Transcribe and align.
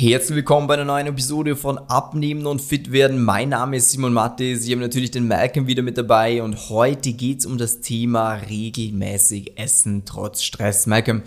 Herzlich 0.00 0.36
willkommen 0.36 0.68
bei 0.68 0.74
einer 0.74 0.84
neuen 0.84 1.08
Episode 1.08 1.56
von 1.56 1.76
Abnehmen 1.76 2.46
und 2.46 2.62
Fit 2.62 2.92
werden. 2.92 3.24
Mein 3.24 3.48
Name 3.48 3.78
ist 3.78 3.90
Simon 3.90 4.12
Matte. 4.12 4.54
Sie 4.54 4.70
haben 4.70 4.78
natürlich 4.78 5.10
den 5.10 5.26
Malcolm 5.26 5.66
wieder 5.66 5.82
mit 5.82 5.98
dabei 5.98 6.40
und 6.40 6.70
heute 6.70 7.14
geht 7.14 7.40
es 7.40 7.46
um 7.46 7.58
das 7.58 7.80
Thema 7.80 8.34
regelmäßig 8.34 9.58
Essen 9.58 10.04
trotz 10.04 10.42
Stress. 10.42 10.86
Malcolm, 10.86 11.22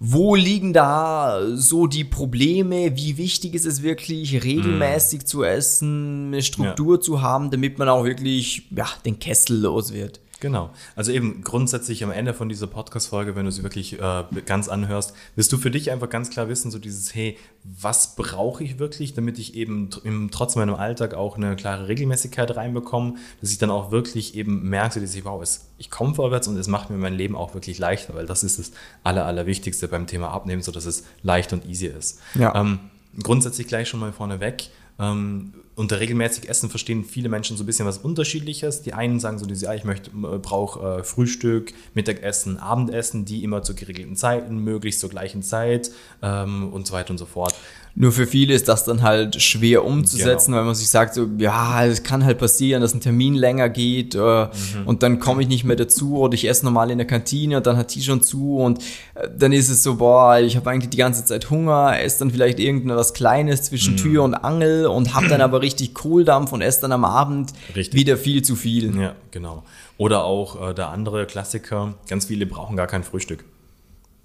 wo 0.00 0.34
liegen 0.34 0.74
da 0.74 1.40
so 1.54 1.86
die 1.86 2.04
Probleme? 2.04 2.94
Wie 2.94 3.16
wichtig 3.16 3.54
ist 3.54 3.64
es 3.64 3.82
wirklich, 3.82 4.44
regelmäßig 4.44 5.22
mm. 5.22 5.26
zu 5.26 5.42
essen, 5.42 6.26
eine 6.26 6.42
Struktur 6.42 6.96
ja. 6.96 7.00
zu 7.00 7.22
haben, 7.22 7.50
damit 7.50 7.78
man 7.78 7.88
auch 7.88 8.04
wirklich 8.04 8.66
ja, 8.76 8.86
den 9.06 9.18
Kessel 9.18 9.60
los 9.60 9.94
wird? 9.94 10.20
Genau. 10.40 10.70
Also 10.96 11.12
eben 11.12 11.42
grundsätzlich 11.44 12.02
am 12.02 12.10
Ende 12.10 12.32
von 12.32 12.48
dieser 12.48 12.66
Podcast-Folge, 12.66 13.36
wenn 13.36 13.44
du 13.44 13.52
sie 13.52 13.62
wirklich 13.62 14.00
äh, 14.00 14.24
ganz 14.46 14.68
anhörst, 14.68 15.14
wirst 15.36 15.52
du 15.52 15.58
für 15.58 15.70
dich 15.70 15.90
einfach 15.90 16.08
ganz 16.08 16.30
klar 16.30 16.48
wissen, 16.48 16.70
so 16.70 16.78
dieses, 16.78 17.14
hey, 17.14 17.36
was 17.62 18.16
brauche 18.16 18.64
ich 18.64 18.78
wirklich, 18.78 19.12
damit 19.12 19.38
ich 19.38 19.54
eben 19.54 19.90
im, 20.02 20.30
trotz 20.30 20.56
meinem 20.56 20.74
Alltag 20.74 21.14
auch 21.14 21.36
eine 21.36 21.56
klare 21.56 21.88
Regelmäßigkeit 21.88 22.56
reinbekomme, 22.56 23.16
dass 23.40 23.52
ich 23.52 23.58
dann 23.58 23.70
auch 23.70 23.90
wirklich 23.90 24.34
eben 24.34 24.68
merke, 24.68 25.00
dass 25.00 25.14
ich, 25.14 25.24
wow, 25.26 25.42
es, 25.42 25.68
ich 25.76 25.90
komme 25.90 26.14
vorwärts 26.14 26.48
und 26.48 26.56
es 26.56 26.68
macht 26.68 26.88
mir 26.88 26.96
mein 26.96 27.14
Leben 27.14 27.36
auch 27.36 27.52
wirklich 27.52 27.78
leichter, 27.78 28.14
weil 28.14 28.24
das 28.24 28.42
ist 28.42 28.58
das 28.58 28.72
Aller, 29.04 29.26
Allerwichtigste 29.26 29.88
beim 29.88 30.06
Thema 30.06 30.30
Abnehmen, 30.30 30.62
so 30.62 30.72
dass 30.72 30.86
es 30.86 31.04
leicht 31.22 31.52
und 31.52 31.66
easy 31.66 31.86
ist. 31.86 32.20
Ja. 32.34 32.54
Ähm, 32.54 32.78
grundsätzlich 33.22 33.66
gleich 33.66 33.88
schon 33.88 34.00
mal 34.00 34.12
vorneweg, 34.12 34.70
ähm, 35.00 35.54
unter 35.76 35.98
regelmäßig 35.98 36.48
Essen 36.48 36.68
verstehen 36.68 37.04
viele 37.04 37.30
Menschen 37.30 37.56
so 37.56 37.62
ein 37.62 37.66
bisschen 37.66 37.86
was 37.86 37.96
Unterschiedliches. 37.96 38.82
Die 38.82 38.92
einen 38.92 39.18
sagen 39.18 39.38
so, 39.38 39.46
diese, 39.46 39.64
ja, 39.64 39.74
ich 39.74 39.84
möchte, 39.84 40.10
äh, 40.10 40.38
brauche 40.38 40.98
äh, 40.98 41.04
Frühstück, 41.04 41.72
Mittagessen, 41.94 42.58
Abendessen, 42.58 43.24
die 43.24 43.42
immer 43.42 43.62
zu 43.62 43.74
geregelten 43.74 44.14
Zeiten, 44.14 44.58
möglichst 44.58 45.00
zur 45.00 45.08
gleichen 45.08 45.42
Zeit 45.42 45.90
ähm, 46.20 46.70
und 46.72 46.86
so 46.86 46.92
weiter 46.92 47.12
und 47.12 47.18
so 47.18 47.24
fort. 47.24 47.54
Nur 47.94 48.12
für 48.12 48.26
viele 48.26 48.54
ist 48.54 48.68
das 48.68 48.84
dann 48.84 49.02
halt 49.02 49.40
schwer 49.42 49.84
umzusetzen, 49.84 50.52
genau. 50.52 50.58
weil 50.58 50.64
man 50.66 50.74
sich 50.74 50.88
sagt, 50.88 51.14
so, 51.14 51.28
ja, 51.38 51.84
es 51.84 52.02
kann 52.02 52.24
halt 52.24 52.38
passieren, 52.38 52.82
dass 52.82 52.94
ein 52.94 53.00
Termin 53.00 53.34
länger 53.34 53.68
geht 53.68 54.14
äh, 54.14 54.18
mhm. 54.18 54.50
und 54.86 55.02
dann 55.02 55.18
komme 55.18 55.42
ich 55.42 55.48
nicht 55.48 55.64
mehr 55.64 55.76
dazu 55.76 56.18
oder 56.18 56.34
ich 56.34 56.48
esse 56.48 56.64
normal 56.64 56.90
in 56.90 56.98
der 56.98 57.06
Kantine 57.06 57.56
und 57.56 57.66
dann 57.66 57.76
hat 57.76 57.94
die 57.94 58.02
schon 58.02 58.22
zu 58.22 58.58
und 58.58 58.78
äh, 59.14 59.28
dann 59.36 59.52
ist 59.52 59.68
es 59.68 59.82
so, 59.82 59.96
boah, 59.96 60.38
ich 60.38 60.56
habe 60.56 60.70
eigentlich 60.70 60.90
die 60.90 60.96
ganze 60.96 61.24
Zeit 61.24 61.50
Hunger, 61.50 61.98
esse 62.00 62.20
dann 62.20 62.30
vielleicht 62.30 62.60
irgendwas 62.60 63.12
Kleines 63.12 63.62
zwischen 63.62 63.94
mhm. 63.94 63.98
Tür 63.98 64.22
und 64.22 64.34
Angel 64.34 64.86
und 64.86 65.14
habe 65.14 65.28
dann 65.28 65.40
aber 65.40 65.60
richtig 65.60 65.94
Kohldampf 65.94 66.52
und 66.52 66.62
esse 66.62 66.82
dann 66.82 66.92
am 66.92 67.04
Abend 67.04 67.52
richtig. 67.74 67.98
wieder 67.98 68.16
viel 68.16 68.42
zu 68.42 68.54
viel. 68.54 68.98
Ja, 69.00 69.14
genau. 69.30 69.64
Oder 69.98 70.24
auch 70.24 70.70
äh, 70.70 70.74
der 70.74 70.88
andere 70.88 71.26
Klassiker, 71.26 71.94
ganz 72.08 72.26
viele 72.26 72.46
brauchen 72.46 72.76
gar 72.76 72.86
kein 72.86 73.02
Frühstück 73.02 73.44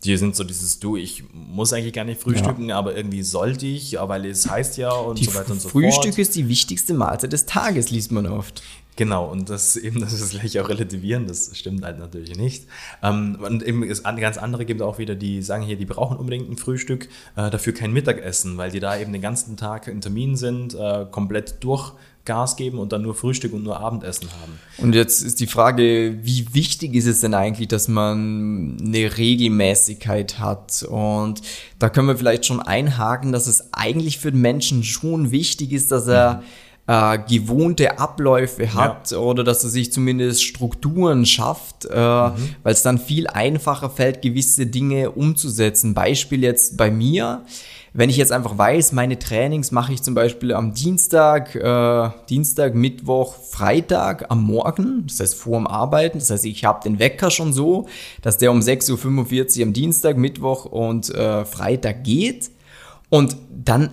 die 0.03 0.17
sind 0.17 0.35
so 0.35 0.43
dieses 0.43 0.79
Du, 0.79 0.97
ich 0.97 1.23
muss 1.33 1.73
eigentlich 1.73 1.93
gar 1.93 2.03
nicht 2.03 2.21
frühstücken, 2.21 2.69
ja. 2.69 2.77
aber 2.77 2.95
irgendwie 2.95 3.23
sollte 3.23 3.65
ich, 3.65 3.97
weil 3.99 4.25
es 4.25 4.49
heißt 4.49 4.77
ja 4.77 4.91
und 4.91 5.19
die 5.19 5.25
so 5.25 5.35
weiter 5.35 5.51
und 5.51 5.61
so 5.61 5.69
Frühstück 5.69 5.93
fort. 5.93 6.03
Frühstück 6.05 6.21
ist 6.21 6.35
die 6.35 6.47
wichtigste 6.47 6.93
Mahlzeit 6.93 7.33
des 7.33 7.45
Tages, 7.45 7.89
liest 7.89 8.11
man 8.11 8.27
oft. 8.27 8.61
Genau, 8.97 9.29
und 9.29 9.49
das 9.49 9.75
eben, 9.75 9.99
das 9.99 10.13
ist 10.13 10.31
gleich 10.31 10.59
auch 10.59 10.69
relativieren, 10.69 11.27
das 11.27 11.57
stimmt 11.57 11.83
halt 11.83 11.99
natürlich 11.99 12.37
nicht. 12.37 12.67
Ähm, 13.03 13.37
und 13.41 13.63
eben 13.63 13.83
ist 13.83 14.03
ganz 14.03 14.37
andere 14.37 14.65
gibt 14.65 14.81
auch 14.81 14.97
wieder, 14.97 15.15
die 15.15 15.41
sagen 15.41 15.63
hier, 15.63 15.77
die 15.77 15.85
brauchen 15.85 16.17
unbedingt 16.17 16.49
ein 16.49 16.57
Frühstück, 16.57 17.09
äh, 17.35 17.49
dafür 17.49 17.73
kein 17.73 17.91
Mittagessen, 17.91 18.57
weil 18.57 18.71
die 18.71 18.79
da 18.79 18.97
eben 18.97 19.11
den 19.11 19.21
ganzen 19.21 19.57
Tag 19.57 19.87
in 19.87 20.01
Termin 20.01 20.35
sind, 20.35 20.73
äh, 20.75 21.05
komplett 21.09 21.63
durch 21.63 21.93
Gas 22.25 22.55
geben 22.55 22.79
und 22.79 22.91
dann 22.91 23.03
nur 23.03 23.15
Frühstück 23.15 23.53
und 23.53 23.63
nur 23.63 23.79
Abendessen 23.79 24.29
haben. 24.41 24.59
Und 24.77 24.95
jetzt 24.95 25.21
ist 25.21 25.39
die 25.39 25.47
Frage, 25.47 26.17
wie 26.23 26.53
wichtig 26.53 26.95
ist 26.95 27.05
es 27.05 27.21
denn 27.21 27.33
eigentlich, 27.33 27.67
dass 27.67 27.87
man 27.87 28.77
eine 28.81 29.17
Regelmäßigkeit 29.17 30.39
hat? 30.39 30.83
Und 30.83 31.41
da 31.79 31.89
können 31.89 32.07
wir 32.07 32.17
vielleicht 32.17 32.45
schon 32.45 32.59
einhaken, 32.59 33.31
dass 33.31 33.47
es 33.47 33.73
eigentlich 33.73 34.19
für 34.19 34.31
den 34.31 34.41
Menschen 34.41 34.83
schon 34.83 35.31
wichtig 35.31 35.71
ist, 35.71 35.91
dass 35.91 36.07
er 36.07 36.43
äh, 36.87 37.17
gewohnte 37.27 37.97
Abläufe 37.99 38.73
hat 38.73 39.11
ja. 39.11 39.17
oder 39.17 39.43
dass 39.43 39.63
er 39.63 39.69
sich 39.69 39.91
zumindest 39.91 40.43
Strukturen 40.43 41.25
schafft, 41.25 41.85
äh, 41.85 41.97
mhm. 41.97 42.33
weil 42.63 42.73
es 42.73 42.83
dann 42.83 42.99
viel 42.99 43.27
einfacher 43.27 43.89
fällt, 43.89 44.21
gewisse 44.21 44.67
Dinge 44.67 45.11
umzusetzen. 45.11 45.93
Beispiel 45.93 46.43
jetzt 46.43 46.77
bei 46.77 46.91
mir. 46.91 47.43
Wenn 47.97 48.09
ich 48.09 48.17
jetzt 48.17 48.33
einfach 48.33 48.57
weiß, 48.57 48.91
meine 48.91 49.17
Trainings 49.17 49.71
mache 49.71 49.93
ich 49.93 50.03
zum 50.03 50.15
Beispiel 50.15 50.51
am 50.51 50.73
Dienstag, 50.73 51.55
äh, 51.55 52.09
Dienstag, 52.27 52.75
Mittwoch, 52.75 53.35
Freitag 53.35 54.25
am 54.29 54.43
Morgen, 54.43 55.05
das 55.07 55.21
heißt 55.21 55.35
vor 55.35 55.57
dem 55.57 55.65
Arbeiten, 55.65 56.19
das 56.19 56.29
heißt, 56.29 56.43
ich 56.43 56.65
habe 56.65 56.83
den 56.83 56.99
Wecker 56.99 57.31
schon 57.31 57.53
so, 57.53 57.87
dass 58.21 58.37
der 58.37 58.51
um 58.51 58.59
6.45 58.59 59.59
Uhr 59.59 59.63
am 59.67 59.71
Dienstag, 59.71 60.17
Mittwoch 60.17 60.65
und 60.65 61.09
äh, 61.15 61.45
Freitag 61.45 62.03
geht. 62.03 62.51
Und 63.09 63.37
dann 63.49 63.91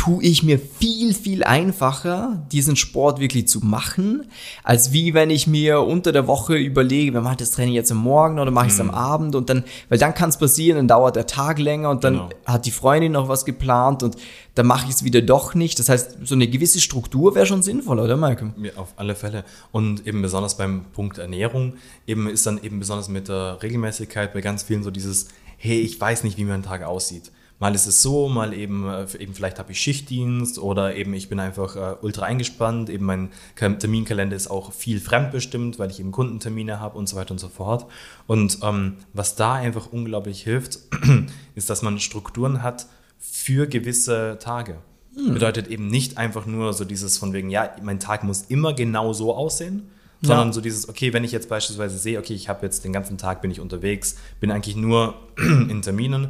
tue 0.00 0.22
ich 0.22 0.42
mir 0.42 0.58
viel, 0.58 1.12
viel 1.12 1.44
einfacher, 1.44 2.42
diesen 2.50 2.74
Sport 2.74 3.20
wirklich 3.20 3.46
zu 3.48 3.60
machen, 3.60 4.24
als 4.64 4.92
wie 4.92 5.12
wenn 5.12 5.28
ich 5.28 5.46
mir 5.46 5.82
unter 5.82 6.10
der 6.10 6.26
Woche 6.26 6.56
überlege, 6.56 7.12
wer 7.12 7.20
macht 7.20 7.42
das 7.42 7.50
Training 7.50 7.74
jetzt 7.74 7.92
am 7.92 7.98
Morgen 7.98 8.38
oder 8.38 8.50
mache 8.50 8.68
ich 8.68 8.72
es 8.72 8.82
mhm. 8.82 8.88
am 8.88 8.94
Abend 8.94 9.34
und 9.34 9.50
dann, 9.50 9.62
weil 9.90 9.98
dann 9.98 10.14
kann 10.14 10.30
es 10.30 10.38
passieren, 10.38 10.78
dann 10.78 10.88
dauert 10.88 11.16
der 11.16 11.26
Tag 11.26 11.58
länger 11.58 11.90
und 11.90 12.02
dann 12.02 12.14
genau. 12.14 12.30
hat 12.46 12.64
die 12.64 12.70
Freundin 12.70 13.12
noch 13.12 13.28
was 13.28 13.44
geplant 13.44 14.02
und 14.02 14.16
dann 14.54 14.66
mache 14.66 14.86
ich 14.88 14.94
es 14.94 15.04
wieder 15.04 15.20
doch 15.20 15.54
nicht. 15.54 15.78
Das 15.78 15.90
heißt, 15.90 16.16
so 16.24 16.34
eine 16.34 16.48
gewisse 16.48 16.80
Struktur 16.80 17.34
wäre 17.34 17.44
schon 17.44 17.62
sinnvoll, 17.62 17.98
oder 17.98 18.16
Malcolm? 18.16 18.54
Ja, 18.56 18.70
auf 18.76 18.94
alle 18.96 19.14
Fälle. 19.14 19.44
Und 19.70 20.06
eben 20.06 20.22
besonders 20.22 20.56
beim 20.56 20.86
Punkt 20.94 21.18
Ernährung, 21.18 21.74
eben 22.06 22.26
ist 22.26 22.46
dann 22.46 22.58
eben 22.62 22.78
besonders 22.78 23.10
mit 23.10 23.28
der 23.28 23.62
Regelmäßigkeit 23.62 24.32
bei 24.32 24.40
ganz 24.40 24.62
vielen 24.62 24.82
so 24.82 24.90
dieses, 24.90 25.28
hey, 25.58 25.78
ich 25.78 26.00
weiß 26.00 26.24
nicht, 26.24 26.38
wie 26.38 26.44
mein 26.44 26.62
Tag 26.62 26.84
aussieht 26.84 27.30
mal 27.60 27.74
ist 27.74 27.86
es 27.86 28.02
so, 28.02 28.28
mal 28.28 28.52
eben, 28.52 28.88
äh, 28.88 29.06
eben 29.18 29.34
vielleicht 29.34 29.58
habe 29.58 29.70
ich 29.70 29.80
Schichtdienst 29.80 30.58
oder 30.58 30.96
eben 30.96 31.14
ich 31.14 31.28
bin 31.28 31.38
einfach 31.38 31.76
äh, 31.76 31.96
ultra 32.00 32.24
eingespannt, 32.24 32.88
eben 32.90 33.04
mein 33.04 33.30
Terminkalender 33.54 34.34
ist 34.34 34.50
auch 34.50 34.72
viel 34.72 34.98
fremdbestimmt, 34.98 35.78
weil 35.78 35.90
ich 35.90 36.00
eben 36.00 36.10
Kundentermine 36.10 36.80
habe 36.80 36.98
und 36.98 37.08
so 37.08 37.16
weiter 37.16 37.32
und 37.32 37.38
so 37.38 37.48
fort. 37.48 37.86
Und 38.26 38.58
ähm, 38.62 38.96
was 39.12 39.36
da 39.36 39.54
einfach 39.54 39.92
unglaublich 39.92 40.42
hilft, 40.42 40.80
ist, 41.54 41.70
dass 41.70 41.82
man 41.82 42.00
Strukturen 42.00 42.62
hat 42.62 42.86
für 43.18 43.66
gewisse 43.66 44.38
Tage. 44.40 44.78
Hm. 45.14 45.34
Bedeutet 45.34 45.68
eben 45.68 45.86
nicht 45.88 46.16
einfach 46.16 46.46
nur 46.46 46.72
so 46.72 46.86
dieses 46.86 47.18
von 47.18 47.34
wegen, 47.34 47.50
ja, 47.50 47.70
mein 47.82 48.00
Tag 48.00 48.24
muss 48.24 48.42
immer 48.48 48.72
genau 48.72 49.12
so 49.12 49.34
aussehen, 49.34 49.90
sondern 50.22 50.48
ja. 50.48 50.52
so 50.52 50.60
dieses, 50.62 50.88
okay, 50.88 51.12
wenn 51.12 51.24
ich 51.24 51.32
jetzt 51.32 51.48
beispielsweise 51.48 51.98
sehe, 51.98 52.18
okay, 52.18 52.34
ich 52.34 52.48
habe 52.48 52.64
jetzt 52.64 52.84
den 52.84 52.92
ganzen 52.92 53.18
Tag 53.18 53.42
bin 53.42 53.50
ich 53.50 53.60
unterwegs, 53.60 54.16
bin 54.38 54.50
eigentlich 54.50 54.76
nur 54.76 55.14
in 55.36 55.82
Terminen 55.82 56.28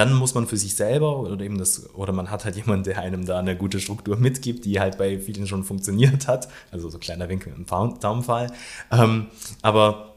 dann 0.00 0.14
muss 0.14 0.34
man 0.34 0.46
für 0.46 0.56
sich 0.56 0.74
selber 0.74 1.18
oder 1.18 1.44
eben 1.44 1.58
das, 1.58 1.94
oder 1.94 2.14
man 2.14 2.30
hat 2.30 2.46
halt 2.46 2.56
jemanden, 2.56 2.84
der 2.84 3.00
einem 3.00 3.26
da 3.26 3.38
eine 3.38 3.54
gute 3.54 3.80
Struktur 3.80 4.16
mitgibt, 4.16 4.64
die 4.64 4.80
halt 4.80 4.96
bei 4.96 5.18
vielen 5.18 5.46
schon 5.46 5.62
funktioniert 5.62 6.26
hat. 6.26 6.48
Also 6.70 6.88
so 6.88 6.98
kleiner 6.98 7.28
Winkel 7.28 7.52
im 7.54 7.66
Daumenfall. 7.66 8.50
Ähm, 8.90 9.26
aber 9.60 10.14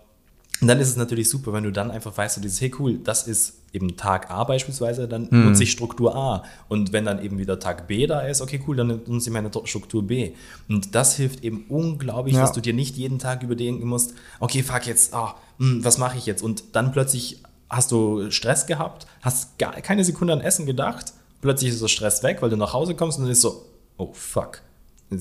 dann 0.62 0.80
ist 0.80 0.88
es 0.88 0.96
natürlich 0.96 1.28
super, 1.28 1.52
wenn 1.52 1.66
du 1.66 1.72
dann 1.74 1.92
einfach 1.92 2.16
weißt, 2.16 2.36
so 2.36 2.42
dieses, 2.42 2.62
hey 2.62 2.74
cool, 2.80 2.98
das 3.00 3.28
ist 3.28 3.56
eben 3.74 3.98
Tag 3.98 4.32
A 4.32 4.46
beispielsweise, 4.46 5.06
dann 5.06 5.30
hm. 5.30 5.50
nutze 5.50 5.64
ich 5.64 5.72
Struktur 5.72 6.16
A. 6.16 6.44
Und 6.70 6.94
wenn 6.94 7.04
dann 7.04 7.22
eben 7.22 7.38
wieder 7.38 7.60
Tag 7.60 7.90
B 7.90 8.08
da 8.08 8.22
ist, 8.22 8.40
okay, 8.40 8.62
cool, 8.66 8.78
dann 8.78 8.88
nutze 8.88 9.30
ich 9.30 9.34
meine 9.34 9.52
Struktur 9.66 10.04
B. 10.04 10.32
Und 10.70 10.96
das 10.96 11.18
hilft 11.18 11.44
eben 11.44 11.66
unglaublich, 11.68 12.36
ja. 12.36 12.42
dass 12.42 12.54
du 12.54 12.62
dir 12.62 12.74
nicht 12.74 12.96
jeden 12.96 13.20
Tag 13.20 13.44
überdenken 13.44 13.86
musst, 13.86 14.14
okay, 14.40 14.64
fuck 14.64 14.88
jetzt, 14.88 15.14
oh, 15.14 15.32
was 15.58 15.98
mache 15.98 16.18
ich 16.18 16.26
jetzt? 16.26 16.42
Und 16.42 16.64
dann 16.72 16.94
plötzlich 16.94 17.42
hast 17.76 17.92
du 17.92 18.30
Stress 18.32 18.66
gehabt, 18.66 19.08
hast 19.22 19.58
gar 19.58 19.74
keine 19.82 20.04
Sekunde 20.04 20.34
an 20.34 20.42
Essen 20.42 20.66
gedacht, 20.66 21.14
plötzlich 21.42 21.72
ist 21.72 21.80
so 21.80 21.88
Stress 21.88 22.24
weg, 22.24 22.42
weil 22.42 22.50
du 22.50 22.58
nach 22.58 22.74
Hause 22.74 22.96
kommst 22.96 23.18
und 23.18 23.26
dann 23.26 23.32
ist 23.32 23.42
so, 23.42 23.66
oh 23.98 24.12
fuck. 24.14 24.62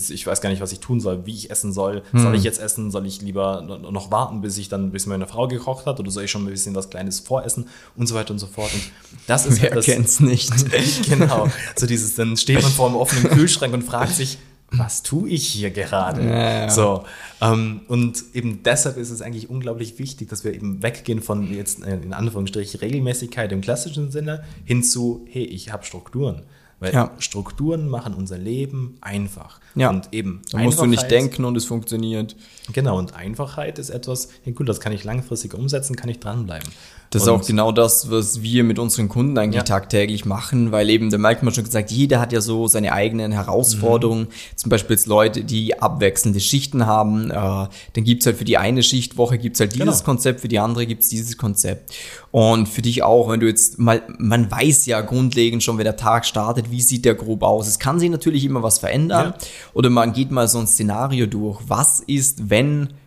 Ich 0.08 0.26
weiß 0.26 0.40
gar 0.40 0.48
nicht, 0.48 0.62
was 0.62 0.72
ich 0.72 0.80
tun 0.80 1.00
soll, 1.00 1.26
wie 1.26 1.34
ich 1.34 1.50
essen 1.50 1.70
soll. 1.70 2.02
Hm. 2.12 2.22
Soll 2.22 2.34
ich 2.34 2.44
jetzt 2.44 2.58
essen? 2.58 2.90
Soll 2.90 3.04
ich 3.04 3.20
lieber 3.20 3.60
noch 3.60 4.10
warten, 4.10 4.40
bis 4.40 4.56
ich 4.56 4.70
dann, 4.70 4.90
bis 4.90 5.04
meine 5.04 5.26
Frau 5.26 5.48
gekocht 5.48 5.84
hat? 5.84 6.00
Oder 6.00 6.10
soll 6.10 6.24
ich 6.24 6.30
schon 6.30 6.46
ein 6.46 6.50
bisschen 6.50 6.74
was 6.74 6.88
Kleines 6.88 7.20
voressen? 7.20 7.68
Und 7.94 8.06
so 8.06 8.14
weiter 8.14 8.30
und 8.30 8.38
so 8.38 8.46
fort. 8.46 8.72
Und 8.72 8.82
das 9.26 9.44
ist 9.44 9.60
Wer 9.60 9.72
halt 9.72 9.84
kennt's 9.84 10.20
nicht. 10.20 10.50
genau. 11.10 11.50
So 11.76 11.86
dieses, 11.86 12.14
dann 12.14 12.38
steht 12.38 12.62
man 12.62 12.72
vor 12.72 12.86
einem 12.86 12.96
offenen 12.96 13.28
Kühlschrank 13.32 13.74
und 13.74 13.82
fragt 13.82 14.14
sich, 14.14 14.38
was 14.72 15.02
tue 15.02 15.28
ich 15.28 15.46
hier 15.46 15.70
gerade? 15.70 16.22
Ja, 16.22 16.60
ja. 16.62 16.70
So, 16.70 17.04
ähm, 17.40 17.82
und 17.88 18.22
eben 18.34 18.62
deshalb 18.62 18.96
ist 18.96 19.10
es 19.10 19.22
eigentlich 19.22 19.50
unglaublich 19.50 19.98
wichtig, 19.98 20.28
dass 20.28 20.44
wir 20.44 20.54
eben 20.54 20.82
weggehen 20.82 21.20
von 21.20 21.52
jetzt 21.52 21.84
äh, 21.84 21.96
in 21.96 22.12
Anführungsstrichen 22.12 22.80
Regelmäßigkeit 22.80 23.52
im 23.52 23.60
klassischen 23.60 24.10
Sinne 24.10 24.44
hin 24.64 24.82
zu, 24.82 25.26
hey, 25.30 25.44
ich 25.44 25.72
habe 25.72 25.84
Strukturen. 25.84 26.42
Weil 26.82 26.94
ja. 26.94 27.12
Strukturen 27.20 27.88
machen 27.88 28.12
unser 28.12 28.38
Leben 28.38 28.98
einfach. 29.00 29.60
Ja. 29.76 29.90
Und 29.90 30.08
eben. 30.12 30.42
Da 30.50 30.58
musst 30.58 30.80
du 30.80 30.86
nicht 30.86 31.08
denken 31.12 31.44
und 31.44 31.56
es 31.56 31.64
funktioniert. 31.64 32.34
Genau, 32.72 32.98
und 32.98 33.14
Einfachheit 33.14 33.78
ist 33.78 33.90
etwas, 33.90 34.28
hey, 34.44 34.52
gut, 34.52 34.68
das 34.68 34.78
kann 34.78 34.92
ich 34.92 35.02
langfristig 35.02 35.54
umsetzen, 35.54 35.96
kann 35.96 36.08
ich 36.08 36.20
dranbleiben. 36.20 36.68
Das 37.10 37.24
ist 37.24 37.28
auch 37.28 37.44
genau 37.44 37.72
das, 37.72 38.10
was 38.10 38.40
wir 38.40 38.64
mit 38.64 38.78
unseren 38.78 39.10
Kunden 39.10 39.36
eigentlich 39.36 39.56
ja. 39.56 39.62
tagtäglich 39.64 40.24
machen, 40.24 40.72
weil 40.72 40.88
eben, 40.88 41.10
da 41.10 41.18
merkt 41.18 41.42
man 41.42 41.52
schon 41.52 41.64
gesagt, 41.64 41.90
jeder 41.90 42.20
hat 42.20 42.32
ja 42.32 42.40
so 42.40 42.68
seine 42.68 42.92
eigenen 42.92 43.32
Herausforderungen. 43.32 44.22
Mhm. 44.22 44.56
Zum 44.56 44.70
Beispiel 44.70 44.96
jetzt 44.96 45.06
Leute, 45.06 45.44
die 45.44 45.78
abwechselnde 45.78 46.40
Schichten 46.40 46.86
haben, 46.86 47.30
Äh, 47.30 47.34
dann 47.34 48.04
gibt's 48.04 48.24
halt 48.26 48.36
für 48.36 48.44
die 48.44 48.56
eine 48.56 48.82
Schichtwoche 48.82 49.38
gibt's 49.38 49.60
halt 49.60 49.74
dieses 49.74 49.98
Genau. 49.98 50.04
Konzept, 50.04 50.40
für 50.40 50.48
die 50.48 50.58
andere 50.58 50.86
gibt's 50.86 51.08
dieses 51.08 51.36
Konzept. 51.36 51.92
Und 52.30 52.66
für 52.68 52.80
dich 52.80 53.02
auch, 53.02 53.28
wenn 53.28 53.40
du 53.40 53.46
jetzt 53.46 53.78
mal, 53.78 54.02
man 54.18 54.50
weiß 54.50 54.86
ja 54.86 55.00
grundlegend 55.02 55.62
schon, 55.62 55.76
wenn 55.76 55.84
der 55.84 55.96
Tag 55.96 56.24
startet, 56.24 56.70
wie 56.70 56.80
sieht 56.80 57.04
der 57.04 57.14
grob 57.14 57.42
aus. 57.42 57.66
Es 57.66 57.78
kann 57.78 58.00
sich 58.00 58.08
natürlich 58.08 58.44
immer 58.44 58.62
was 58.62 58.78
verändern. 58.78 59.34
Ja. 59.38 59.46
Oder 59.74 59.90
man 59.90 60.14
geht 60.14 60.30
mal 60.30 60.48
so 60.48 60.58
ein 60.58 60.66
Szenario 60.66 61.26
durch. 61.26 61.60
Was 61.66 62.00
ist, 62.00 62.48
wenn 62.48 62.61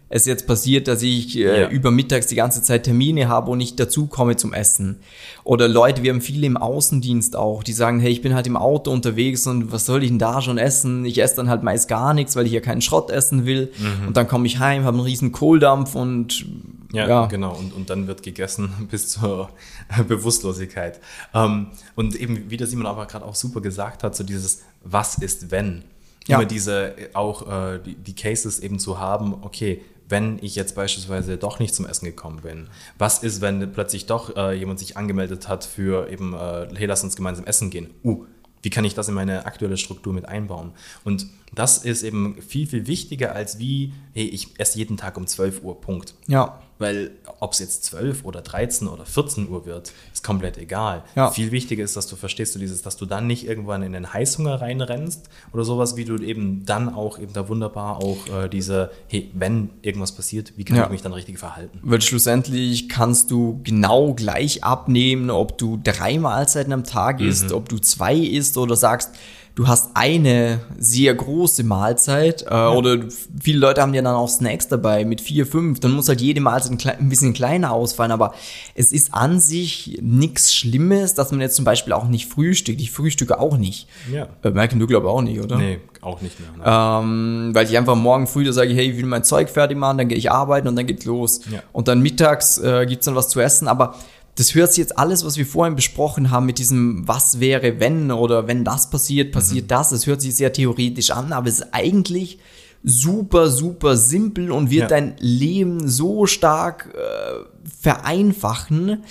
es 0.08 0.26
jetzt 0.26 0.46
passiert, 0.46 0.88
dass 0.88 1.02
ich 1.02 1.36
äh, 1.38 1.62
Ja. 1.62 1.70
über 1.70 1.90
mittags 1.90 2.28
die 2.28 2.36
ganze 2.36 2.62
Zeit 2.62 2.84
Termine 2.84 3.28
habe 3.28 3.50
und 3.52 3.58
nicht 3.58 3.80
dazu 3.80 4.06
komme 4.06 4.36
zum 4.36 4.54
Essen. 4.54 4.98
Oder 5.44 5.68
Leute, 5.68 6.04
wir 6.04 6.12
haben 6.14 6.22
viele 6.22 6.46
im 6.46 6.58
Außendienst 6.58 7.36
auch, 7.36 7.64
die 7.64 7.74
sagen, 7.74 8.00
hey, 8.00 8.12
ich 8.12 8.22
bin 8.22 8.36
halt 8.36 8.46
im 8.46 8.56
Auto 8.56 8.92
unterwegs 8.92 9.48
und 9.48 9.72
was 9.72 9.86
soll 9.88 10.04
ich 10.04 10.10
denn 10.12 10.20
da 10.20 10.42
schon 10.44 10.58
essen? 10.60 11.06
Ich 11.06 11.22
esse 11.22 11.36
dann 11.38 11.50
halt 11.50 11.64
meist 11.64 11.88
gar 11.88 12.14
nichts, 12.14 12.36
weil 12.36 12.46
ich 12.46 12.52
ja 12.52 12.62
keinen 12.62 12.82
Schrott 12.82 13.10
essen 13.10 13.46
will. 13.46 13.72
Und 14.08 14.16
dann 14.16 14.28
komme 14.28 14.46
ich 14.46 14.60
heim, 14.60 14.84
habe 14.84 14.96
einen 14.98 15.06
riesen 15.06 15.32
Kohldampf 15.32 15.96
und 15.96 16.46
Ja, 16.94 17.08
ja, 17.10 17.26
genau. 17.26 17.56
Und, 17.58 17.74
und 17.74 17.90
dann 17.90 18.06
wird 18.08 18.22
gegessen 18.24 18.70
bis 18.92 19.10
zur 19.10 19.50
Bewusstlosigkeit. 20.08 21.00
Ähm, 21.34 21.68
und 21.96 22.16
eben, 22.16 22.50
wie 22.50 22.58
der 22.58 22.68
Simon 22.68 22.86
aber 22.86 23.06
gerade 23.08 23.26
auch 23.26 23.36
super 23.36 23.60
gesagt 23.60 24.04
hat, 24.04 24.16
so 24.16 24.24
dieses 24.24 24.62
Was 24.84 25.18
ist 25.18 25.50
wenn? 25.52 25.84
Ja. 26.28 26.38
Immer 26.38 26.46
diese 26.46 26.98
äh, 26.98 27.10
auch 27.14 27.74
äh, 27.74 27.80
die, 27.80 27.96
die 27.96 28.16
Cases 28.16 28.60
eben 28.60 28.80
zu 28.80 29.00
haben, 29.00 29.34
okay, 29.44 29.82
wenn 30.08 30.40
ich 30.42 30.56
jetzt 30.56 30.76
beispielsweise 30.76 31.38
doch 31.38 31.60
nicht 31.60 31.74
zum 31.74 31.86
Essen 31.86 32.06
gekommen 32.06 32.42
bin, 32.42 32.68
was 32.98 33.24
ist, 33.24 33.42
wenn 33.42 33.72
plötzlich 33.72 34.06
doch 34.06 34.36
äh, 34.36 34.54
jemand 34.54 34.80
sich 34.80 34.98
angemeldet 34.98 35.48
hat 35.48 35.64
für 35.64 36.10
eben, 36.10 36.34
äh, 36.34 36.68
hey, 36.76 36.86
lass 36.86 37.04
uns 37.04 37.16
gemeinsam 37.16 37.46
essen 37.46 37.70
gehen? 37.70 37.90
Uh, 38.04 38.26
wie 38.62 38.70
kann 38.70 38.86
ich 38.86 38.96
das 38.96 39.08
in 39.08 39.14
meine 39.14 39.46
aktuelle 39.46 39.78
Struktur 39.78 40.14
mit 40.14 40.28
einbauen? 40.28 40.72
Und 41.04 41.28
das 41.54 41.80
ist 41.80 42.04
eben 42.04 42.42
viel, 42.42 42.68
viel 42.68 42.88
wichtiger 42.88 43.34
als 43.34 43.60
wie, 43.60 43.94
hey, 44.14 44.26
ich 44.26 44.60
esse 44.60 44.78
jeden 44.78 44.98
Tag 44.98 45.18
um 45.18 45.28
12 45.28 45.64
Uhr, 45.64 45.80
Punkt. 45.80 46.16
ja, 46.28 46.60
Weil 46.78 47.12
ob 47.40 47.54
es 47.54 47.60
jetzt 47.60 47.86
12 47.86 48.26
oder 48.26 48.42
13 48.42 48.88
oder 48.90 49.06
14 49.06 49.48
Uhr 49.50 49.66
wird, 49.66 49.94
ist 50.14 50.24
komplett 50.26 50.58
egal. 50.58 51.04
Ja. 51.16 51.32
Viel 51.32 51.52
wichtiger 51.52 51.84
ist, 51.84 51.96
dass 51.96 52.08
du 52.08 52.18
verstehst, 52.18 52.54
du 52.54 52.60
dieses, 52.60 52.82
dass 52.82 52.98
du 52.98 53.06
dann 53.06 53.28
nicht 53.28 53.48
irgendwann 53.48 53.82
in 53.82 53.94
den 53.94 54.12
Heißhunger 54.14 54.60
reinrennst 54.60 55.30
oder 55.54 55.64
sowas, 55.64 55.96
wie 55.96 56.04
du 56.04 56.18
eben 56.18 56.66
dann 56.66 56.94
auch 56.94 57.18
eben 57.18 57.32
da 57.32 57.48
wunderbar 57.48 57.98
auch 58.04 58.28
äh, 58.28 58.50
diese, 58.50 58.92
hey, 59.08 59.32
wenn 59.34 59.70
irgendwas 59.84 60.12
passiert, 60.12 60.54
wie 60.58 60.66
kann 60.66 60.76
Ja. 60.78 60.84
ich 60.86 60.90
mich 60.90 61.02
dann 61.02 61.14
richtig 61.14 61.40
verhalten? 61.40 61.80
Weil 61.82 62.02
schlussendlich 62.02 62.90
kannst 62.90 63.32
du 63.32 63.62
genau 63.64 64.14
gleich 64.14 64.64
abnehmen, 64.64 65.30
ob 65.30 65.58
du 65.58 65.80
drei 65.82 66.20
Mahlzeiten 66.20 66.74
am 66.74 66.84
Tag 66.84 67.22
isst, 67.22 67.54
ob 67.54 67.70
du 67.70 67.78
zwei 67.80 68.16
isst 68.16 68.58
oder 68.58 68.76
sagst, 68.76 69.12
du 69.56 69.68
hast 69.68 69.92
eine 69.94 70.60
sehr 70.78 71.16
große 71.16 71.64
Mahlzeit 71.64 72.46
äh, 72.48 72.54
oder 72.54 72.98
viele 73.42 73.60
Leute 73.60 73.82
haben 73.82 73.94
ja 73.94 74.02
dann 74.02 74.16
auch 74.16 74.28
Snacks 74.28 74.68
dabei 74.68 75.06
mit 75.06 75.22
vier, 75.22 75.48
fünf, 75.48 75.80
dann 75.80 75.92
muss 75.92 76.10
halt 76.10 76.22
jede 76.22 76.42
Mahlzeit 76.42 76.86
ein, 76.86 77.00
ein 77.00 77.10
bisschen 77.10 77.34
kleiner 77.34 77.72
ausfallen, 77.72 78.12
aber 78.12 78.34
es 78.76 78.92
ist 78.92 79.14
an 79.14 79.40
sich 79.40 79.98
nichts 80.02 80.54
Schlimmes, 80.54 81.14
dass 81.14 81.32
man 81.32 81.40
jetzt 81.40 81.56
zum 81.56 81.64
Beispiel 81.64 81.94
auch 81.94 82.08
nicht 82.08 82.28
frühstückt. 82.28 82.82
Ich 82.82 82.92
frühstücke 82.92 83.40
auch 83.40 83.58
nicht. 83.58 83.88
Ja. 84.12 84.28
Äh, 84.44 84.50
Merken 84.52 84.80
du 84.80 84.88
glaube 84.88 85.10
auch 85.10 85.22
nicht, 85.22 85.40
oder? 85.40 85.58
Nee, 85.58 85.80
auch 86.02 86.22
nicht 86.22 86.36
mehr. 86.40 86.50
Ähm, 86.66 87.52
weil 87.54 87.66
ich 87.66 87.78
einfach 87.78 87.96
morgen 87.96 88.28
früh 88.28 88.44
da 88.44 88.52
sage, 88.52 88.74
hey, 88.74 88.92
ich 88.92 88.98
will 88.98 89.06
mein 89.06 89.24
Zeug 89.24 89.50
fertig 89.50 89.78
machen, 89.78 89.98
dann 90.00 90.10
gehe 90.10 90.18
ich 90.18 90.32
arbeiten 90.32 90.68
und 90.68 90.76
dann 90.76 90.86
geht's 90.86 91.06
los. 91.06 91.42
Ja. 91.50 91.64
Und 91.72 91.88
dann 91.88 92.02
mittags 92.02 92.58
äh, 92.58 92.86
gibt's 92.86 93.06
dann 93.06 93.16
was 93.16 93.30
zu 93.30 93.40
essen, 93.40 93.70
aber 93.70 93.96
das 94.36 94.54
hört 94.54 94.72
sich 94.74 94.80
jetzt 94.80 94.98
alles, 94.98 95.26
was 95.26 95.38
wir 95.38 95.46
vorhin 95.46 95.76
besprochen 95.76 96.30
haben, 96.30 96.46
mit 96.46 96.60
diesem 96.60 97.08
Was 97.08 97.40
wäre, 97.40 97.80
wenn 97.80 98.12
oder 98.12 98.48
wenn 98.48 98.64
das 98.66 98.90
passiert, 98.90 99.32
passiert 99.32 99.72
das. 99.72 99.90
Das 99.90 100.06
hört 100.08 100.22
sich 100.22 100.36
sehr 100.36 100.52
theoretisch 100.52 101.12
an, 101.12 101.32
aber 101.32 101.48
es 101.48 101.60
ist 101.60 101.68
eigentlich 101.74 102.40
super, 102.84 103.50
super 103.50 103.98
simpel 103.98 104.52
und 104.52 104.70
wird 104.70 104.82
Ja. 104.84 104.88
dein 104.88 105.16
Leben 105.20 105.88
so 105.88 106.28
stark 106.28 106.94
äh, 106.94 107.70
vereinfachen. 107.82 109.04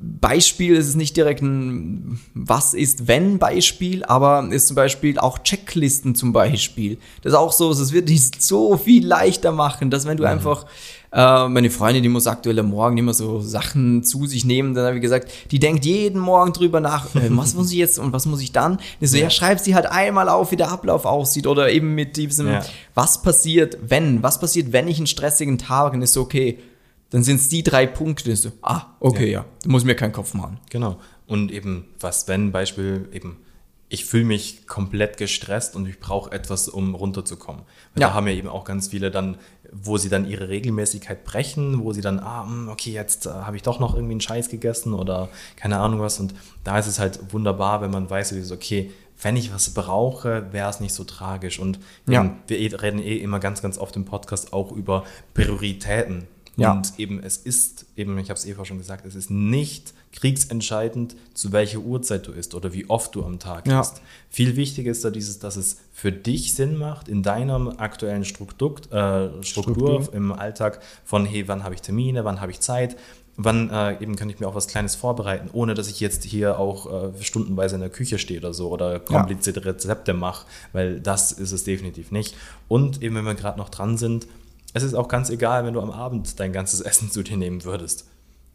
Beispiel 0.00 0.76
es 0.76 0.88
ist 0.88 0.96
nicht 0.96 1.16
direkt 1.16 1.42
ein 1.42 2.20
Was 2.34 2.72
ist 2.72 3.06
wenn 3.06 3.38
Beispiel, 3.38 4.04
aber 4.04 4.48
ist 4.50 4.68
zum 4.68 4.76
Beispiel 4.76 5.18
auch 5.18 5.40
Checklisten 5.40 6.14
zum 6.14 6.32
Beispiel. 6.32 6.98
Das 7.22 7.32
ist 7.32 7.38
auch 7.38 7.52
so, 7.52 7.70
es 7.70 7.92
wird 7.92 8.08
dich 8.08 8.30
so 8.38 8.76
viel 8.76 9.06
leichter 9.06 9.52
machen, 9.52 9.90
dass 9.90 10.06
wenn 10.06 10.16
du 10.16 10.24
einfach 10.24 10.64
äh, 11.12 11.48
meine 11.48 11.70
Freundin, 11.70 12.02
die 12.02 12.08
muss 12.08 12.26
aktuell 12.26 12.58
am 12.58 12.70
Morgen 12.70 12.98
immer 12.98 13.14
so 13.14 13.40
Sachen 13.40 14.02
zu 14.04 14.26
sich 14.26 14.44
nehmen. 14.44 14.74
Dann 14.74 14.86
habe 14.86 14.96
ich 14.96 15.02
gesagt, 15.02 15.30
die 15.50 15.58
denkt 15.58 15.84
jeden 15.84 16.20
Morgen 16.20 16.52
drüber 16.52 16.80
nach, 16.80 17.14
äh, 17.14 17.28
was 17.30 17.54
muss 17.54 17.70
ich 17.72 17.78
jetzt 17.78 17.98
und 17.98 18.12
was 18.12 18.26
muss 18.26 18.40
ich 18.42 18.52
dann? 18.52 18.78
Ich 19.00 19.10
so, 19.10 19.16
ja, 19.16 19.30
schreib 19.30 19.58
sie 19.60 19.74
halt 19.74 19.86
einmal 19.86 20.28
auf, 20.28 20.52
wie 20.52 20.56
der 20.56 20.70
Ablauf 20.70 21.04
aussieht 21.06 21.46
oder 21.46 21.70
eben 21.70 21.94
mit 21.94 22.16
diesem, 22.16 22.48
Ja. 22.48 22.62
was 22.94 23.22
passiert, 23.22 23.78
wenn? 23.80 24.22
Was 24.22 24.38
passiert, 24.40 24.72
wenn 24.72 24.88
ich 24.88 24.98
einen 24.98 25.06
stressigen 25.06 25.58
Tag 25.58 25.92
und 25.94 26.02
ist 26.02 26.12
so, 26.12 26.22
okay, 26.22 26.58
dann 27.10 27.22
sind 27.22 27.36
es 27.40 27.48
die 27.48 27.62
drei 27.62 27.86
Punkte. 27.86 28.30
Ist 28.30 28.42
so, 28.42 28.52
ah, 28.62 28.82
okay, 29.00 29.30
ja, 29.30 29.44
da 29.62 29.70
muss 29.70 29.82
ich 29.82 29.86
mir 29.86 29.94
keinen 29.94 30.12
Kopf 30.12 30.34
machen. 30.34 30.58
Genau. 30.70 30.98
Und 31.26 31.50
eben, 31.52 31.86
was 32.00 32.28
wenn, 32.28 32.52
Beispiel, 32.52 33.08
eben, 33.12 33.38
ich 33.90 34.04
fühle 34.04 34.24
mich 34.24 34.66
komplett 34.66 35.16
gestresst 35.16 35.74
und 35.74 35.86
ich 35.88 35.98
brauche 35.98 36.30
etwas, 36.32 36.68
um 36.68 36.94
runterzukommen. 36.94 37.62
Weil 37.94 38.02
Ja. 38.02 38.08
Da 38.08 38.14
haben 38.14 38.26
ja 38.26 38.34
eben 38.34 38.48
auch 38.48 38.64
ganz 38.64 38.88
viele 38.88 39.10
dann, 39.10 39.38
wo 39.72 39.96
sie 39.98 40.08
dann 40.08 40.28
ihre 40.28 40.48
Regelmäßigkeit 40.48 41.24
brechen, 41.24 41.82
wo 41.82 41.92
sie 41.92 42.00
dann, 42.00 42.18
ah, 42.20 42.44
hm, 42.44 42.68
okay, 42.68 42.92
jetzt 42.92 43.26
äh, 43.26 43.30
habe 43.30 43.56
ich 43.56 43.62
doch 43.62 43.80
noch 43.80 43.94
irgendwie 43.94 44.12
einen 44.12 44.20
Scheiß 44.20 44.48
gegessen 44.50 44.92
oder 44.94 45.28
keine 45.56 45.78
Ahnung 45.78 46.00
was. 46.00 46.20
Und 46.20 46.34
da 46.64 46.78
ist 46.78 46.86
es 46.86 46.98
halt 46.98 47.32
wunderbar, 47.32 47.80
wenn 47.80 47.90
man 47.90 48.08
weiß, 48.10 48.34
okay, 48.52 48.90
wenn 49.20 49.36
ich 49.36 49.52
was 49.52 49.70
brauche, 49.74 50.52
wäre 50.52 50.70
es 50.70 50.80
nicht 50.80 50.94
so 50.94 51.02
tragisch. 51.04 51.58
Und 51.58 51.80
Ja. 52.06 52.34
wir 52.46 52.58
eh- 52.58 52.74
reden 52.76 53.00
eh 53.02 53.16
immer 53.16 53.40
ganz, 53.40 53.62
ganz 53.62 53.76
oft 53.78 53.96
im 53.96 54.04
Podcast 54.04 54.52
auch 54.52 54.70
über 54.70 55.04
Prioritäten. 55.34 56.26
Ja. 56.58 56.72
Und 56.72 56.98
eben, 56.98 57.22
es 57.22 57.36
ist, 57.36 57.86
eben, 57.96 58.18
ich 58.18 58.30
habe 58.30 58.38
es 58.38 58.44
eh 58.44 58.50
vorher 58.50 58.66
schon 58.66 58.78
gesagt, 58.78 59.06
es 59.06 59.14
ist 59.14 59.30
nicht 59.30 59.94
kriegsentscheidend, 60.12 61.14
zu 61.34 61.52
welcher 61.52 61.78
Uhrzeit 61.78 62.26
du 62.26 62.32
isst 62.32 62.54
oder 62.54 62.72
wie 62.72 62.88
oft 62.90 63.14
du 63.14 63.24
am 63.24 63.38
Tag 63.38 63.66
Ja. 63.66 63.80
isst. 63.80 64.02
Viel 64.28 64.56
wichtiger 64.56 64.90
ist 64.90 65.04
da 65.04 65.10
dieses, 65.10 65.38
dass 65.38 65.56
es 65.56 65.78
für 65.92 66.12
dich 66.12 66.54
Sinn 66.54 66.76
macht, 66.76 67.08
in 67.08 67.22
deiner 67.22 67.80
aktuellen 67.80 68.24
Struktur, 68.24 68.76
äh, 68.92 69.42
Struktur, 69.44 70.02
Struktur. 70.02 70.14
im 70.14 70.32
Alltag 70.32 70.80
von, 71.04 71.24
hey, 71.24 71.46
wann 71.48 71.62
habe 71.64 71.74
ich 71.74 71.82
Termine, 71.82 72.24
wann 72.24 72.40
habe 72.40 72.50
ich 72.50 72.60
Zeit, 72.60 72.96
wann 73.36 73.70
äh, 73.70 73.92
eben 74.02 74.16
kann 74.16 74.28
ich 74.28 74.40
mir 74.40 74.48
auch 74.48 74.54
was 74.56 74.66
Kleines 74.66 74.96
vorbereiten, 74.96 75.48
ohne 75.52 75.74
dass 75.74 75.88
ich 75.88 76.00
jetzt 76.00 76.24
hier 76.24 76.58
auch 76.58 77.14
äh, 77.14 77.22
stundenweise 77.22 77.76
in 77.76 77.80
der 77.80 77.90
Küche 77.90 78.18
stehe 78.18 78.40
oder 78.40 78.52
so 78.52 78.68
oder 78.70 78.98
komplizierte 78.98 79.64
Rezepte 79.64 80.12
mache, 80.12 80.44
weil 80.72 81.00
das 81.00 81.30
ist 81.30 81.52
es 81.52 81.62
definitiv 81.62 82.10
nicht. 82.10 82.34
Und 82.66 83.00
eben, 83.02 83.14
wenn 83.14 83.24
wir 83.24 83.34
gerade 83.36 83.58
noch 83.58 83.68
dran 83.68 83.96
sind, 83.96 84.26
es 84.84 84.92
ist 84.92 84.94
auch 84.94 85.08
ganz 85.08 85.30
egal, 85.30 85.64
wenn 85.64 85.74
du 85.74 85.80
am 85.80 85.90
Abend 85.90 86.38
dein 86.40 86.52
ganzes 86.52 86.80
Essen 86.80 87.10
zu 87.10 87.22
dir 87.22 87.36
nehmen 87.36 87.64
würdest. 87.64 88.06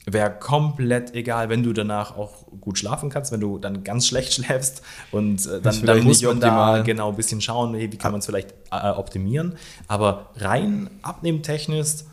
Wäre 0.05 0.31
komplett 0.37 1.15
egal, 1.15 1.47
wenn 1.47 1.63
du 1.63 1.71
danach 1.71 2.17
auch 2.17 2.45
gut 2.59 2.77
schlafen 2.77 3.09
kannst, 3.09 3.31
wenn 3.31 3.39
du 3.39 3.57
dann 3.57 3.85
ganz 3.85 4.05
schlecht 4.07 4.33
schläfst 4.45 4.81
und 5.11 5.45
äh, 5.45 5.61
dann, 5.61 5.85
dann 5.85 6.03
muss 6.03 6.21
man 6.21 6.39
da 6.41 6.47
optimal. 6.47 6.83
genau 6.83 7.09
ein 7.09 7.15
bisschen 7.15 7.39
schauen, 7.39 7.73
wie 7.77 7.89
kann 7.89 8.11
man 8.11 8.19
es 8.19 8.25
vielleicht 8.25 8.53
äh, 8.71 8.89
optimieren. 8.89 9.55
Aber 9.87 10.31
rein 10.35 10.89
abnehmtechnisch 11.03 12.03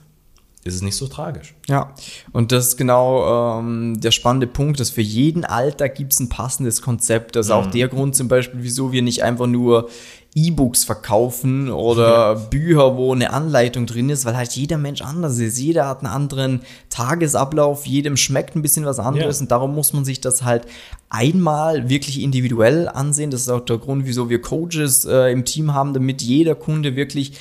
ist 0.62 0.74
es 0.74 0.82
nicht 0.82 0.96
so 0.96 1.06
tragisch. 1.06 1.54
Ja, 1.68 1.94
und 2.32 2.52
das 2.52 2.68
ist 2.68 2.76
genau 2.76 3.58
ähm, 3.58 3.98
der 3.98 4.10
spannende 4.10 4.46
Punkt, 4.46 4.78
dass 4.78 4.90
für 4.90 5.00
jeden 5.00 5.44
Alltag 5.44 5.94
gibt 5.94 6.12
es 6.12 6.20
ein 6.20 6.28
passendes 6.28 6.82
Konzept. 6.82 7.34
Das 7.34 7.46
ist 7.46 7.52
auch 7.52 7.66
der 7.66 7.88
Grund 7.88 8.14
zum 8.14 8.28
Beispiel, 8.28 8.62
wieso 8.62 8.92
wir 8.92 9.00
nicht 9.00 9.22
einfach 9.22 9.46
nur 9.46 9.88
E-Books 10.34 10.84
verkaufen 10.84 11.70
oder 11.70 12.36
Bücher, 12.36 12.96
wo 12.96 13.12
eine 13.12 13.32
Anleitung 13.32 13.86
drin 13.86 14.10
ist, 14.10 14.24
weil 14.24 14.36
halt 14.36 14.52
jeder 14.52 14.78
Mensch 14.78 15.02
anders 15.02 15.38
ist. 15.38 15.58
Jeder 15.58 15.88
hat 15.88 16.04
einen 16.04 16.12
anderen 16.12 16.60
Tagesablauf, 16.88 17.84
jedem 17.86 18.16
schmeckt 18.16 18.54
ein 18.54 18.62
bisschen 18.62 18.84
was 18.84 19.00
anderes 19.00 19.38
Ja. 19.38 19.42
und 19.42 19.50
darum 19.50 19.74
muss 19.74 19.92
man 19.92 20.04
sich 20.04 20.20
das 20.20 20.42
halt 20.44 20.66
einmal 21.08 21.88
wirklich 21.88 22.20
individuell 22.22 22.88
ansehen. 22.88 23.30
Das 23.32 23.40
ist 23.40 23.48
auch 23.48 23.60
der 23.64 23.78
Grund, 23.78 24.06
wieso 24.06 24.30
wir 24.30 24.40
Coaches 24.40 25.04
äh, 25.04 25.32
im 25.32 25.44
Team 25.44 25.74
haben, 25.74 25.94
damit 25.94 26.22
jeder 26.22 26.54
Kunde 26.54 26.94
wirklich 26.94 27.32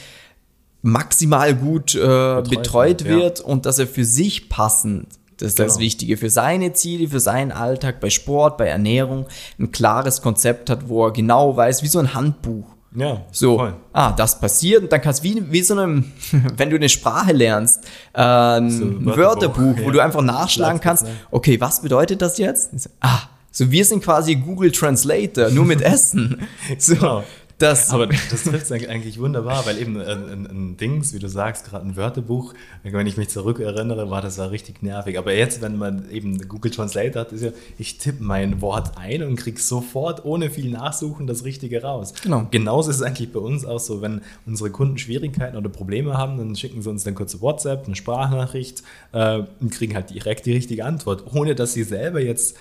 maximal 0.82 1.54
gut 1.56 1.94
äh, 1.94 2.00
betreut, 2.00 2.50
Betreut 2.50 3.06
wird, 3.06 3.40
ja. 3.40 3.46
und 3.46 3.66
dass 3.66 3.80
er 3.80 3.88
für 3.88 4.06
sich 4.06 4.50
passend, 4.50 5.08
das 5.38 5.50
ist 5.50 5.60
das 5.60 5.74
Genau. 5.74 5.80
Wichtige, 5.86 6.18
für 6.18 6.30
seine 6.30 6.74
Ziele, 6.74 7.08
für 7.08 7.20
seinen 7.20 7.52
Alltag, 7.52 8.00
bei 8.00 8.10
Sport, 8.10 8.58
bei 8.58 8.68
Ernährung, 8.68 9.28
ein 9.60 9.72
klares 9.72 10.22
Konzept 10.22 10.70
hat, 10.70 10.90
wo 10.90 11.06
er 11.06 11.12
genau 11.12 11.56
weiß, 11.56 11.84
wie 11.84 11.88
so 11.88 12.00
ein 12.00 12.14
Handbuch. 12.14 12.66
Ja, 12.96 13.22
So, 13.32 13.58
voll. 13.58 13.76
ah, 13.94 14.12
das 14.14 14.40
passiert 14.40 14.82
und 14.84 14.92
dann 14.92 15.02
kannst 15.02 15.24
du 15.24 15.24
wie, 15.30 15.44
wie 15.52 15.62
so 15.62 15.74
einem, 15.78 16.12
wenn 16.58 16.70
du 16.72 16.76
eine 16.76 16.90
Sprache 16.90 17.34
lernst, 17.34 17.84
äh, 18.14 18.22
ein 18.22 18.72
So 18.72 18.84
ein 18.86 19.06
Wörterbuch, 19.06 19.18
Wörterbuch, 19.18 19.78
wo 19.78 19.86
ja. 19.88 19.92
du 19.92 20.00
einfach 20.00 20.22
nachschlagen 20.22 20.82
kannst, 20.82 21.04
ne? 21.04 21.12
okay, 21.32 21.60
was 21.62 21.82
bedeutet 21.82 22.22
das 22.22 22.38
jetzt? 22.40 22.72
Ah, 23.00 23.20
so 23.52 23.70
wir 23.72 23.84
sind 23.86 24.04
quasi 24.04 24.36
Google 24.36 24.72
Translator, 24.72 25.50
nur 25.50 25.66
mit 25.66 25.82
Essen. 25.82 26.42
So, 26.78 26.96
Genau. 26.96 27.24
Das 27.60 27.92
Aber 27.92 28.08
das 28.08 28.44
trifft 28.44 28.72
es 28.72 28.72
eigentlich 28.72 29.20
wunderbar, 29.20 29.66
weil 29.66 29.78
eben 29.80 30.00
ein, 30.00 30.30
ein, 30.30 30.46
ein 30.46 30.78
Dings, 30.78 31.14
wie 31.14 31.20
du 31.20 31.28
sagst, 31.28 31.66
gerade 31.66 31.86
ein 31.86 31.98
Wörterbuch, 31.98 32.54
wenn 32.84 33.06
ich 33.06 33.18
mich 33.18 33.28
zurückerinnere, 33.28 34.10
war 34.10 34.22
das 34.22 34.38
ja 34.38 34.46
richtig 34.46 34.82
nervig. 34.82 35.18
Aber 35.18 35.34
jetzt, 35.34 35.62
wenn 35.62 35.78
man 35.78 36.10
eben 36.10 36.48
Google 36.48 36.72
Translate 36.72 37.20
hat, 37.20 37.34
ist 37.34 37.44
ja, 37.44 37.52
ich 37.78 37.98
tippe 37.98 38.24
mein 38.24 38.62
Wort 38.62 38.98
ein 38.98 39.24
und 39.24 39.36
kriege 39.36 39.60
sofort 39.60 40.24
ohne 40.24 40.50
viel 40.50 40.72
Nachsuchen 40.72 41.28
das 41.28 41.44
Richtige 41.44 41.82
raus. 41.82 42.14
Genau. 42.24 42.48
Genauso 42.50 42.92
ist 42.92 42.98
es 42.98 43.02
eigentlich 43.02 43.34
bei 43.34 43.40
uns 43.40 43.66
auch 43.66 43.80
so, 43.80 44.02
wenn 44.02 44.22
unsere 44.46 44.70
Kunden 44.70 44.98
Schwierigkeiten 44.98 45.58
oder 45.58 45.68
Probleme 45.70 46.18
haben, 46.18 46.38
dann 46.38 46.56
schicken 46.56 46.82
sie 46.82 46.90
uns 46.90 47.06
eine 47.06 47.16
kurze 47.16 47.42
WhatsApp, 47.42 47.86
eine 47.86 47.96
Sprachnachricht 47.96 48.84
äh, 49.12 49.42
und 49.60 49.72
kriegen 49.72 49.96
halt 49.96 50.12
direkt 50.12 50.46
die 50.46 50.54
richtige 50.54 50.86
Antwort, 50.86 51.26
ohne 51.34 51.56
dass 51.56 51.74
sie 51.74 51.84
selber 51.84 52.22
jetzt 52.22 52.58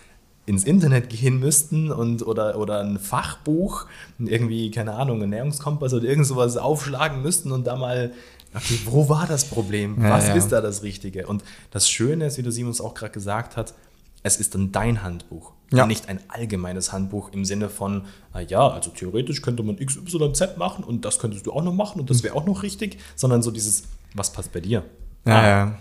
ins 0.48 0.64
Internet 0.64 1.10
gehen 1.10 1.38
müssten 1.38 1.90
und 1.92 2.26
oder, 2.26 2.58
oder 2.58 2.80
ein 2.80 2.98
Fachbuch, 2.98 3.86
irgendwie, 4.18 4.70
keine 4.70 4.94
Ahnung, 4.94 5.20
Ernährungskompass 5.20 5.92
oder 5.92 6.04
irgend 6.08 6.26
sowas 6.26 6.56
aufschlagen 6.56 7.22
müssten 7.22 7.52
und 7.52 7.66
da 7.66 7.76
mal, 7.76 8.12
okay, 8.54 8.78
wo 8.86 9.08
war 9.08 9.26
das 9.26 9.44
Problem? 9.44 10.02
Ja, 10.02 10.10
Was 10.10 10.28
ja. 10.28 10.34
ist 10.34 10.48
da 10.48 10.60
das 10.60 10.82
Richtige? 10.82 11.26
Und 11.26 11.44
das 11.70 11.88
Schöne 11.88 12.26
ist, 12.26 12.38
wie 12.38 12.42
der 12.42 12.52
Simons 12.52 12.80
auch 12.80 12.94
gerade 12.94 13.12
gesagt 13.12 13.56
hat, 13.56 13.74
es 14.22 14.38
ist 14.38 14.54
dann 14.54 14.72
dein 14.72 15.02
Handbuch. 15.02 15.52
Ja. 15.70 15.82
Und 15.82 15.88
nicht 15.88 16.08
ein 16.08 16.18
allgemeines 16.28 16.92
Handbuch 16.92 17.30
im 17.32 17.44
Sinne 17.44 17.68
von, 17.68 18.06
ah 18.32 18.40
ja, 18.40 18.66
also 18.68 18.90
theoretisch 18.90 19.42
könnte 19.42 19.62
man 19.62 19.76
XYZ 19.76 20.56
machen 20.56 20.82
und 20.82 21.04
das 21.04 21.18
könntest 21.18 21.46
du 21.46 21.52
auch 21.52 21.62
noch 21.62 21.74
machen 21.74 22.00
und 22.00 22.08
das 22.08 22.22
wäre 22.22 22.34
auch 22.34 22.46
noch 22.46 22.62
richtig, 22.62 22.98
sondern 23.16 23.42
so 23.42 23.50
dieses, 23.50 23.84
was 24.14 24.32
passt 24.32 24.50
bei 24.52 24.60
dir? 24.60 24.82
Ja, 25.26 25.38
Ah, 25.38 25.46
ja. 25.46 25.78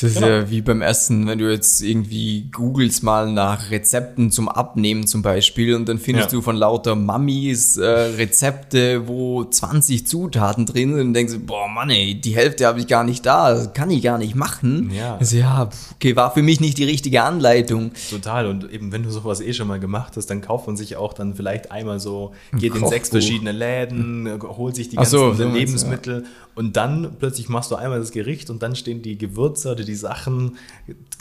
Das 0.00 0.14
Genau. 0.14 0.26
ist 0.28 0.32
ja 0.32 0.50
wie 0.50 0.60
beim 0.60 0.80
Essen, 0.80 1.26
wenn 1.26 1.40
du 1.40 1.50
jetzt 1.50 1.82
irgendwie 1.82 2.48
googelst 2.52 3.02
mal 3.02 3.32
nach 3.32 3.72
Rezepten 3.72 4.30
zum 4.30 4.48
Abnehmen 4.48 5.08
zum 5.08 5.22
Beispiel 5.22 5.74
und 5.74 5.88
dann 5.88 5.98
findest 5.98 6.30
Ja. 6.30 6.38
du 6.38 6.40
von 6.42 6.54
lauter 6.54 6.94
Mammis 6.94 7.76
äh, 7.78 7.84
Rezepte, 7.84 9.08
wo 9.08 9.42
20 9.44 10.06
Zutaten 10.06 10.66
drin 10.66 10.94
sind 10.94 11.00
und 11.08 11.14
denkst, 11.14 11.32
du, 11.34 11.40
boah 11.40 11.66
Mann 11.68 11.90
ey, 11.90 12.14
die 12.14 12.36
Hälfte 12.36 12.66
habe 12.68 12.78
ich 12.78 12.86
gar 12.86 13.02
nicht 13.02 13.26
da, 13.26 13.50
das 13.52 13.72
kann 13.72 13.90
ich 13.90 14.00
gar 14.02 14.18
nicht 14.18 14.36
machen. 14.36 14.92
Ja. 14.94 15.16
Also, 15.16 15.36
ja, 15.36 15.68
okay, 15.96 16.14
war 16.14 16.32
für 16.32 16.42
mich 16.42 16.60
nicht 16.60 16.78
die 16.78 16.84
richtige 16.84 17.24
Anleitung. 17.24 17.90
Total. 18.08 18.46
Und 18.46 18.70
eben, 18.72 18.92
wenn 18.92 19.02
du 19.02 19.10
sowas 19.10 19.40
eh 19.40 19.52
schon 19.52 19.66
mal 19.66 19.80
gemacht 19.80 20.12
hast, 20.16 20.26
dann 20.26 20.42
kauft 20.42 20.68
man 20.68 20.76
sich 20.76 20.94
auch 20.96 21.12
dann 21.12 21.34
vielleicht 21.34 21.72
einmal 21.72 21.98
so, 21.98 22.32
geht 22.52 22.62
in 22.66 22.70
Kochbuch. 22.74 22.90
sechs 22.90 23.08
verschiedene 23.08 23.50
Läden, 23.50 24.30
holt 24.42 24.76
sich 24.76 24.90
die 24.90 24.96
ganzen 24.96 25.34
so, 25.34 25.44
Lebensmittel 25.44 26.24
und 26.58 26.76
dann 26.76 27.16
plötzlich 27.18 27.48
machst 27.48 27.70
du 27.70 27.76
einmal 27.76 28.00
das 28.00 28.10
Gericht 28.10 28.50
und 28.50 28.62
dann 28.62 28.74
stehen 28.76 29.00
die 29.00 29.16
Gewürze 29.16 29.72
oder 29.72 29.84
die 29.84 29.94
Sachen 29.94 30.56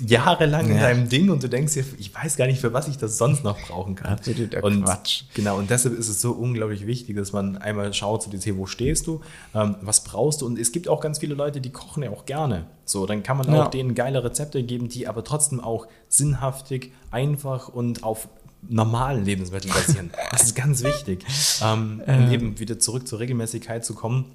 jahrelang 0.05 0.65
in 0.69 0.75
Ja. 0.75 0.81
deinem 0.83 1.09
Ding 1.09 1.29
und 1.29 1.43
du 1.43 1.49
denkst 1.49 1.73
dir, 1.73 1.85
ich 1.97 2.13
weiß 2.13 2.37
gar 2.37 2.47
nicht, 2.47 2.59
für 2.59 2.73
was 2.73 2.87
ich 2.87 2.97
das 2.97 3.17
sonst 3.17 3.43
noch 3.43 3.59
brauchen 3.67 3.95
kann. 3.95 4.13
Absoluter 4.13 4.63
und 4.63 4.83
Quatsch. 4.83 5.23
Genau, 5.33 5.57
und 5.57 5.69
deshalb 5.69 5.97
ist 5.97 6.09
es 6.09 6.21
so 6.21 6.31
unglaublich 6.31 6.85
wichtig, 6.85 7.15
dass 7.15 7.33
man 7.33 7.57
einmal 7.57 7.93
schaut, 7.93 8.25
dieses, 8.31 8.45
hey, 8.45 8.57
wo 8.57 8.65
stehst 8.65 9.07
du, 9.07 9.21
ähm, 9.53 9.75
was 9.81 10.03
brauchst 10.03 10.41
du 10.41 10.45
und 10.45 10.59
es 10.59 10.71
gibt 10.71 10.87
auch 10.87 11.01
ganz 11.01 11.19
viele 11.19 11.35
Leute, 11.35 11.61
die 11.61 11.69
kochen 11.71 12.03
ja 12.03 12.09
auch 12.09 12.25
gerne. 12.25 12.65
So, 12.85 13.05
dann 13.05 13.23
kann 13.23 13.37
man 13.37 13.51
Ja. 13.53 13.65
auch 13.65 13.67
denen 13.69 13.95
geile 13.95 14.23
Rezepte 14.23 14.63
geben, 14.63 14.89
die 14.89 15.07
aber 15.07 15.23
trotzdem 15.23 15.59
auch 15.59 15.87
sinnhaftig, 16.09 16.91
einfach 17.11 17.67
und 17.69 18.03
auf 18.03 18.27
normalen 18.69 19.23
Lebensmitteln 19.23 19.71
basieren. 19.73 20.09
Das 20.31 20.43
ist 20.43 20.55
ganz 20.55 20.83
wichtig. 20.83 21.23
Ähm, 21.63 22.01
Und 22.05 22.31
eben 22.31 22.59
wieder 22.59 22.77
zurück 22.79 23.07
zur 23.07 23.19
Regelmäßigkeit 23.19 23.83
zu 23.83 23.93
kommen, 23.95 24.25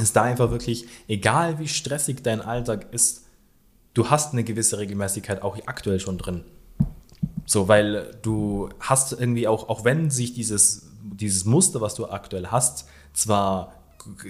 ist 0.00 0.16
da 0.16 0.22
einfach 0.22 0.50
wirklich, 0.50 0.86
egal 1.08 1.58
wie 1.58 1.68
stressig 1.68 2.22
dein 2.22 2.40
Alltag 2.40 2.92
ist, 2.92 3.24
du 3.94 4.10
hast 4.10 4.32
eine 4.32 4.44
gewisse 4.44 4.78
Regelmäßigkeit 4.78 5.42
auch 5.42 5.56
aktuell 5.66 6.00
schon 6.00 6.18
drin. 6.18 6.44
So, 7.46 7.66
weil 7.66 8.14
du 8.22 8.68
hast 8.80 9.12
irgendwie 9.12 9.48
auch, 9.48 9.68
auch 9.68 9.84
wenn 9.84 10.10
sich 10.10 10.34
dieses, 10.34 10.88
dieses 11.02 11.44
Muster, 11.44 11.80
was 11.80 11.94
du 11.94 12.06
aktuell 12.06 12.48
hast, 12.48 12.86
zwar 13.12 13.72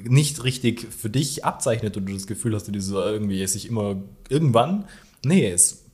nicht 0.04 0.44
richtig 0.44 0.86
für 0.92 1.10
dich 1.10 1.44
abzeichnet 1.44 1.96
und 1.96 2.06
du 2.06 2.14
das 2.14 2.26
Gefühl 2.26 2.54
hast, 2.54 2.68
du 2.68 2.72
diese 2.72 2.94
irgendwie 2.96 3.42
es 3.42 3.52
sich 3.52 3.68
immer 3.68 3.96
irgendwann, 4.28 4.86
nee, 5.24 5.50
es, 5.50 5.84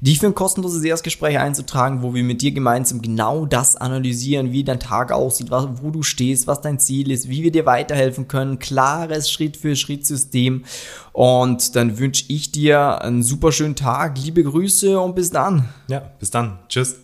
dich 0.00 0.20
für 0.20 0.26
ein 0.26 0.34
kostenloses 0.34 0.84
Erstgespräch 0.84 1.38
einzutragen, 1.38 2.02
wo 2.02 2.14
wir 2.14 2.24
mit 2.24 2.40
dir 2.40 2.52
gemeinsam 2.52 3.02
genau 3.02 3.46
das 3.46 3.76
analysieren, 3.76 4.52
wie 4.52 4.64
dein 4.64 4.80
Tag 4.80 5.12
aussieht, 5.12 5.50
wo 5.50 5.90
du 5.90 6.02
stehst, 6.02 6.46
was 6.46 6.60
dein 6.60 6.78
Ziel 6.78 7.10
ist, 7.10 7.28
wie 7.28 7.42
wir 7.42 7.52
dir 7.52 7.66
weiterhelfen 7.66 8.28
können, 8.28 8.58
klares 8.58 9.30
Schritt-für-Schritt-System 9.30 10.64
und 11.18 11.74
dann 11.74 11.98
wünsche 11.98 12.26
ich 12.28 12.52
dir 12.52 13.02
einen 13.02 13.24
super 13.24 13.50
schönen 13.50 13.74
Tag, 13.74 14.16
liebe 14.22 14.44
Grüße 14.44 15.00
und 15.00 15.16
bis 15.16 15.30
dann. 15.30 15.68
Ja, 15.88 15.98
bis 16.20 16.30
dann. 16.30 16.60
Tschüss. 16.68 16.94